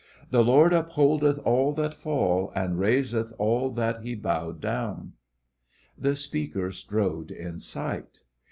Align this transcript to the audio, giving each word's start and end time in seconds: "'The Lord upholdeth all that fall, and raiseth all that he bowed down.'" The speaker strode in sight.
"'The 0.31 0.43
Lord 0.43 0.73
upholdeth 0.73 1.37
all 1.45 1.73
that 1.73 1.93
fall, 1.93 2.51
and 2.55 2.79
raiseth 2.79 3.33
all 3.37 3.69
that 3.69 4.01
he 4.01 4.15
bowed 4.15 4.59
down.'" 4.59 5.13
The 5.95 6.15
speaker 6.15 6.71
strode 6.71 7.29
in 7.29 7.59
sight. 7.59 8.23